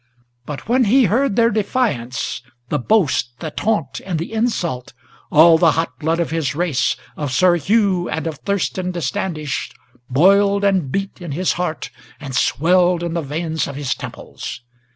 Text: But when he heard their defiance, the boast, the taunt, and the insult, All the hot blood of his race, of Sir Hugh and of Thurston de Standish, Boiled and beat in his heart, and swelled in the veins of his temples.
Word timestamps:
But 0.47 0.67
when 0.67 0.85
he 0.85 1.03
heard 1.03 1.35
their 1.35 1.51
defiance, 1.51 2.41
the 2.69 2.79
boast, 2.79 3.37
the 3.37 3.51
taunt, 3.51 4.01
and 4.03 4.17
the 4.17 4.33
insult, 4.33 4.93
All 5.29 5.59
the 5.59 5.73
hot 5.73 5.99
blood 5.99 6.19
of 6.19 6.31
his 6.31 6.55
race, 6.55 6.95
of 7.15 7.31
Sir 7.31 7.57
Hugh 7.57 8.09
and 8.09 8.25
of 8.25 8.39
Thurston 8.39 8.89
de 8.89 9.01
Standish, 9.03 9.69
Boiled 10.09 10.63
and 10.63 10.91
beat 10.91 11.21
in 11.21 11.33
his 11.33 11.53
heart, 11.53 11.91
and 12.19 12.35
swelled 12.35 13.03
in 13.03 13.13
the 13.13 13.21
veins 13.21 13.67
of 13.67 13.75
his 13.75 13.93
temples. 13.93 14.61